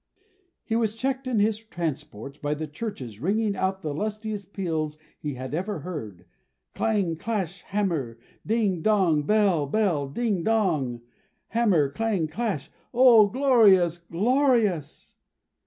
He 0.63 0.75
was 0.75 0.95
checked 0.95 1.27
in 1.27 1.37
his 1.37 1.59
transports 1.59 2.39
by 2.39 2.55
the 2.55 2.65
churches 2.65 3.19
ringing 3.19 3.55
out 3.55 3.83
the 3.83 3.93
lustiest 3.93 4.51
peals 4.51 4.97
he 5.19 5.35
had 5.35 5.53
ever 5.53 5.81
heard. 5.81 6.25
Clang, 6.73 7.17
clash, 7.17 7.61
hammer; 7.61 8.17
ding, 8.43 8.81
dong, 8.81 9.21
bell. 9.21 9.67
Bell, 9.67 10.07
dong, 10.09 10.41
ding; 10.95 11.01
hammer, 11.49 11.89
clang, 11.91 12.27
clash! 12.27 12.71
O, 12.95 13.27
glorious, 13.27 13.99
glorious! 13.99 15.17